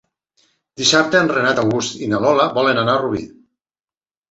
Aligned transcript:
Dissabte 0.81 1.21
en 1.25 1.29
Renat 1.33 1.61
August 1.65 2.03
i 2.07 2.09
na 2.15 2.23
Lola 2.25 2.49
volen 2.59 2.83
anar 2.87 2.99
a 2.99 3.05
Rubí. 3.07 3.25